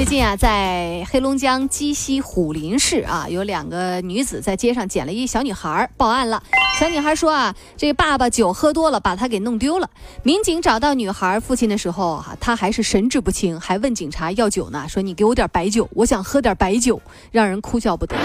[0.00, 6.42] 最近啊，在黑龙江鸡西虎林市啊，有两个女子在街上捡了一小女孩，报案了。
[6.78, 9.90] 小女孩说啊，这个爸爸酒喝多了，把她给弄丢了。
[10.22, 16.98] 民警找到女孩父亲的时候啊，他还是神志不清，还问警察要酒呢，说你给我点白酒，我想喝点白酒，
[17.30, 18.16] 让人哭笑不得。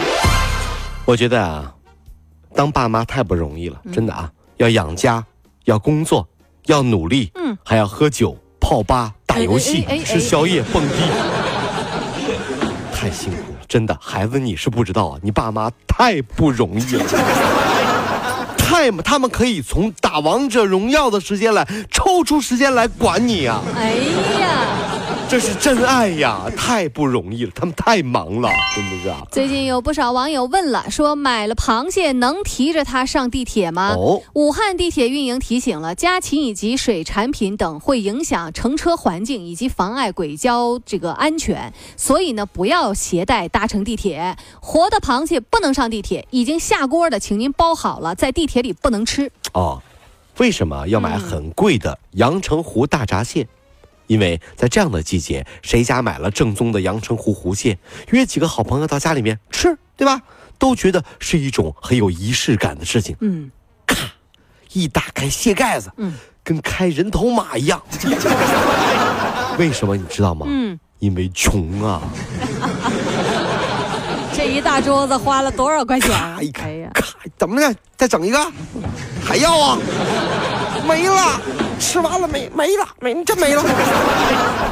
[1.03, 1.75] 我觉得啊，
[2.53, 5.25] 当爸妈太不容易了，真的啊，要养家，
[5.65, 6.25] 要工作，
[6.67, 10.95] 要努力，嗯，还要喝酒、泡吧、打游戏、吃宵夜、蹦迪，
[13.05, 13.95] 太辛苦了，真的。
[14.01, 17.05] 孩子，你是不知道啊，你爸妈太不容易了。
[18.57, 23.91] 太，他们可以从打王者荣耀的时间来抽出时间来管你啊，哎
[24.41, 24.57] 呀，
[25.27, 29.25] 这是真爱呀，太不容易了，他们太忙了，真的是啊。
[29.31, 33.95] 最近有不少网友问了，说买了螃蟹能提着它上地铁吗？
[33.97, 44.37] 哦武汉地铁运营提醒了，家禽以及水产品等会影响乘车环境以及妨碍轨交这个安全，所以呢，不要携带搭乘地铁。
[44.61, 49.31] 活的螃蟹不能上地铁，已经下锅的，请您包好了，在地铁里不能吃。
[49.53, 49.81] 哦，
[50.37, 53.47] 为什么要买很贵的阳澄湖大闸蟹？
[54.07, 57.77] 因为在这样的季节，谁家买了正宗的阳澄湖湖蟹，
[58.09, 60.21] 约几个好朋友到家里面吃，对吧？
[60.57, 63.15] 都觉得是一种很有仪式感的事情。
[63.19, 63.51] 嗯，
[63.85, 63.97] 咔
[64.71, 67.81] 一打开蟹盖子，嗯跟开人头马一样。
[69.57, 70.45] 为什么你知道吗？
[70.47, 72.01] 嗯，因为穷啊！
[74.33, 77.03] 这一大桌子花了多少块钱啊咔一看哎呀，咔，
[77.37, 77.75] 怎么的？
[77.97, 78.51] 再整一个？
[79.23, 79.77] 还要啊？
[80.87, 81.41] 没了，
[81.79, 82.49] 吃完了没？
[82.55, 83.63] 没了，没，真没了。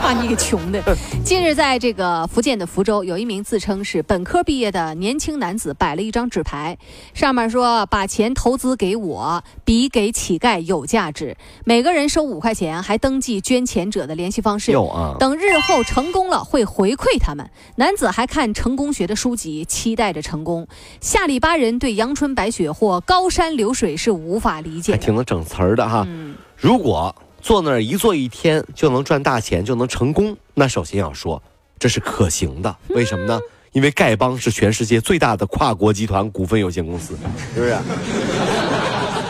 [0.01, 0.81] 把 你给穷的。
[1.23, 6.77] 近日，在这个福建的福州，有一名自称是本科毕业的年轻男子摆了一张纸牌，
[7.13, 11.35] 上面说把钱投资给我，比给乞丐有价值。
[11.63, 14.71] 每个人收五块钱，还登记捐钱者的联系方式。
[14.71, 17.49] 有啊等日后成功了，会回馈他们。
[17.75, 20.67] 男子还看成功学的书籍，期待着成功。
[20.99, 24.97] 下里巴人对阳春白雪或高山流水是无法理解的。
[24.97, 26.03] 还挺能整词儿的哈。
[26.07, 31.41] 嗯如果坐那儿一坐一天就能赚大钱，就能成功，那首先要说
[31.77, 32.75] 这是可行的。
[32.89, 33.39] 为什么呢？
[33.73, 37.17] 因为丐帮是全世界最大的跨国集团股份有限公司，
[37.55, 37.75] 是不是？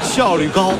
[0.03, 0.73] 效率高，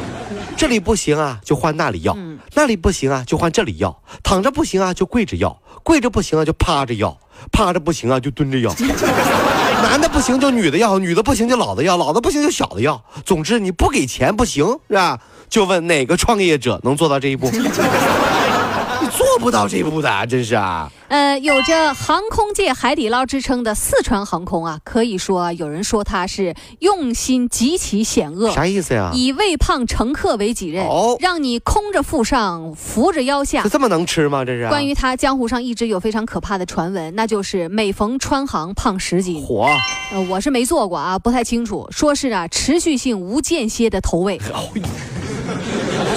[0.57, 3.89] 这里不行啊，就换那里要；嗯那里不行啊，就换这里要；
[4.21, 7.17] 躺着不行啊，就跪着要；跪着不行啊，就趴着要；
[7.51, 8.71] 趴着不行啊，就蹲着要。
[9.81, 13.03] 男的不行就女的要，女的不行就老的要，老的不行就小的要。
[13.25, 15.19] 总之你不给钱不行，是吧？
[15.53, 17.47] 就问哪个创业者能做到这一步？
[17.53, 20.89] 你做不到这一步的，真是啊！
[21.09, 29.11] 呃，有着航空界海底捞之称的四川航空啊，可以说有人说它是用心极其险恶，啥意思呀？
[29.13, 33.69] 以喂胖乘客为己任，哦让你空着腹上，扶着腰下这。
[33.69, 34.43] 这么能吃吗？
[34.43, 39.39] 这是关于它，江湖上一直有非常可怕的传闻，那就是每逢川航胖十斤。
[39.43, 39.67] 火，
[40.11, 41.87] 呃，我是没做过啊，不太清楚。
[41.91, 44.41] 说是啊，持续性无间歇的投喂，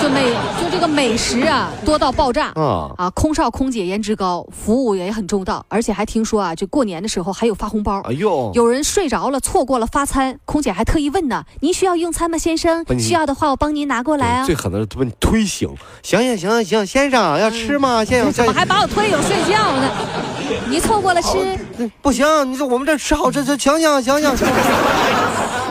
[0.07, 0.31] 就美
[0.63, 3.11] 就这个美食啊多到爆炸啊啊！
[3.11, 8.01] 空少空姐颜值高，服务也很周到，而且还听说啊，就过年的时候还有发红包。
[8.03, 14.47] 哎呦，有人睡着了，错过了发餐，空姐还特意问呢：“您需要用餐吗，先生需要的话，我帮您拿过来啊。
[14.47, 15.69] 最”狠的是问你推醒，
[16.05, 18.05] 行行行行，先生要吃吗？
[18.05, 19.91] 先生，怎么还把我推醒睡觉呢？
[20.69, 21.59] 你错过了吃。
[22.01, 24.47] 不行，你说我们这吃好，吃这行行行行行。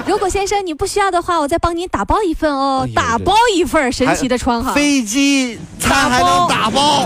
[0.07, 4.73] 如果先生你不需要的话，我再帮您打包一份哦，哎打包一份，神奇的川航。
[4.73, 7.05] 飞机餐还能打包，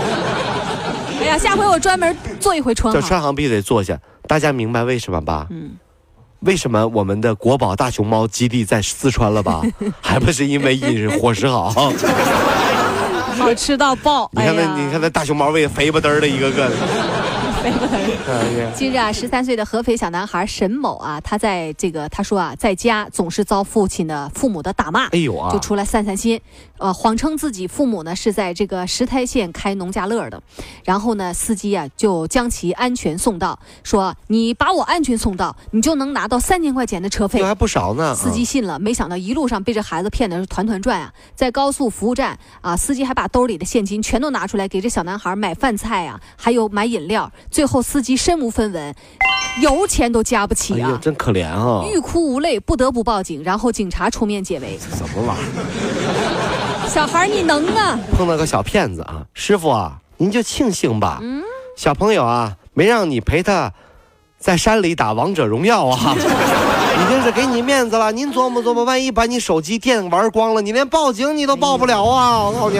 [1.20, 3.08] 哎呀，下回我专门做一回川航这。
[3.08, 3.98] 川航必须得坐下。
[4.28, 5.46] 大家明白为什么吧？
[5.50, 5.72] 嗯，
[6.40, 9.62] 为什么我们的国宝大熊猫基地在四川了吧？
[10.00, 11.72] 还不是因为饮食伙食好？
[13.32, 14.30] 好吃到爆！
[14.32, 16.76] 你看那，哎你看那大熊猫喂肥不嘚儿的一个个的。
[18.74, 26.40] 近日啊，十三岁的合肥小男孩沈某啊，他在这个他说啊，在家总是遭父亲的父母的打骂，哎呦啊就出来散散心，
[26.80, 30.42] 呃，谎称自己父母呢是在这个石台县开农家乐的，
[30.82, 37.46] 然后呢，司机啊就将其安全送到，说你把我安全送到，你就能拿到三千块钱的车费这。
[37.46, 38.14] 还不少呢。
[38.14, 41.12] 司机啊信了，没想到一路上被这孩子骗得是团团转啊！
[41.34, 47.30] 在高速服务站啊，司机还把兜里的现金全都拿出来给这小男孩买饭菜啊，还有买饮料。
[47.50, 48.94] 最后司机身无分文，
[49.60, 51.84] 油钱都加不起啊，真可怜啊！
[51.92, 54.78] 欲哭无泪，不得不报警，然后警察出面解围。
[54.78, 56.88] 怎么玩意儿？
[56.88, 57.98] 小孩你能啊？
[58.16, 59.22] 碰到个小骗子啊！
[59.34, 61.18] 师傅啊，您就庆幸吧。
[61.22, 61.42] 嗯
[61.76, 63.72] 小朋友啊，没让你陪他
[64.38, 68.12] 在山里打王者荣耀啊， 已经是给你面子了。
[68.12, 72.44] 您琢磨琢磨，万一把你手机电玩光了，你连报警你都报不了啊！
[72.44, 72.78] 我告诉你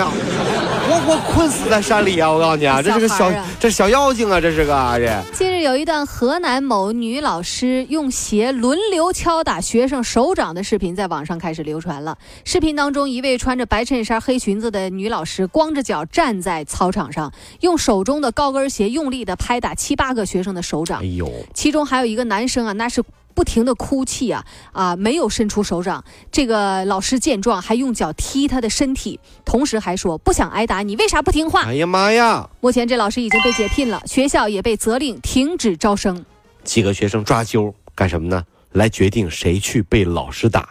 [0.91, 2.29] 啊，活活困死在山里啊！
[2.29, 5.25] 我告诉你啊，这是个小这是小妖精啊，这是个这。
[5.33, 12.19] 近日有一段河南某女老师用鞋轮流敲打学生手掌的视频在网上开始流传了。
[12.45, 23.03] 视频当中，一位穿着白衬衫、黑裙子的女老师光着脚站在操场上，用手中的高跟鞋用力的拍打七八个学生的手掌哎，呦，其中还有一个男生啊，那是。
[23.41, 26.05] 不停的哭泣啊啊，没有伸出手掌。
[26.31, 31.63] 这个老师见状，还用脚踢他的身体，同时还说不想挨打，你为啥不听话？
[31.63, 32.47] 哎呀妈呀！
[32.61, 36.23] 目前这老师已经被解聘了，学校也被责令停止招生。
[36.65, 38.45] 几个学生抓阄干什么呢？
[38.73, 40.69] 来决定谁去被老师打，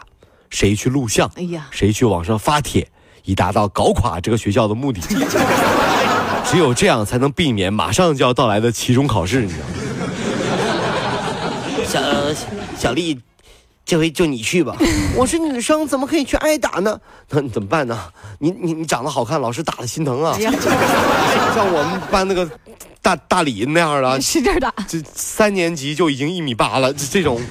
[0.51, 2.87] 谁去录像，哎呀，谁去网上发帖，
[3.23, 5.01] 以达到搞垮这个学校的目的。
[6.45, 9.73] 只有这样才能避免马上就要到来的期中考试，你知道吗？
[11.89, 11.99] 小
[12.77, 13.19] 小丽，
[13.83, 14.75] 这回就你去吧。
[15.17, 16.99] 我是女生，怎么可以去挨打呢？
[17.31, 17.99] 那你怎么办呢？
[18.37, 20.37] 你你你长得好看，老师打的心疼啊。
[20.39, 20.53] 像
[21.73, 22.47] 我们班那个
[23.01, 24.71] 大大李那样的，使劲打。
[24.87, 27.41] 这三年级就已经一米八了，这这种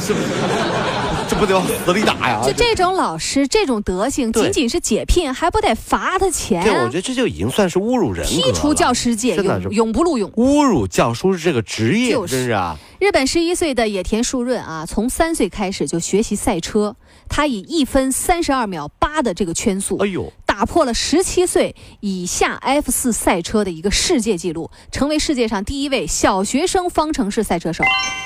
[0.00, 0.26] 是不是？
[1.32, 2.42] 这不得往死里打呀？
[2.44, 6.98] 就这种老师，这种德行，仅仅是解聘，还不得罚他钱、对，我啊觉？
[6.98, 8.52] 得这就已经算是侮辱人格了。
[8.52, 10.30] 剔除教师界，永永不录用。
[10.32, 12.76] 侮辱教书这个职业，就是真是啊！
[13.00, 16.94] 日本十一岁的野田树润啊，从三岁开始就学习赛车，
[17.30, 27.82] 他以一分三十二秒八的这个圈速哎，呦，打破了十七岁以下 F 四赛车的一个世界纪录，成为世界上第一位小学生方程式赛车手。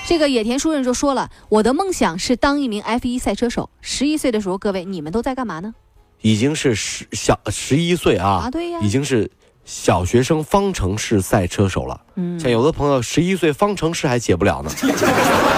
[0.09, 3.71] 这个野田书润就说了：“我的梦想是当一名 F 一赛车手。
[3.81, 5.73] 十一岁的时候，各位你们都在干嘛呢？
[6.21, 9.31] 已经是十小十一岁啊，啊对呀已经是
[9.65, 12.01] 小学生方程式赛车手了。
[12.17, 14.71] 嗯像有的朋友十一岁方程式还解不了呢。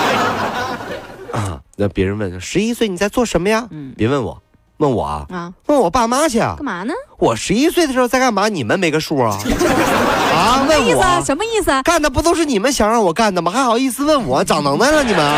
[1.32, 3.67] 啊，那别人问十一岁你在做什么呀？
[3.71, 4.43] 嗯别问我，
[4.79, 6.65] 问我啊，啊，问我爸妈去啊干。
[6.65, 6.93] 嘛呢？
[7.19, 8.49] 我十一岁的时候在干嘛？
[8.49, 9.37] 你们没个数啊？
[10.35, 11.11] 啊，什么意思啊？
[11.11, 11.25] 问我。
[11.25, 11.83] 什么意思啊？
[11.83, 13.51] 干的不都是你们想让我干的吗？
[13.51, 15.35] 还好意思问我，长能耐了你们啊？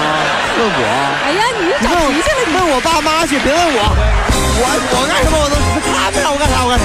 [0.59, 0.85] 问我？
[1.25, 2.55] 哎呀，你长脾气了你。
[2.55, 3.81] 问我爸妈去，别问我。
[4.63, 5.57] 我我干什么我都，
[5.89, 6.85] 他们让我干啥我干啥。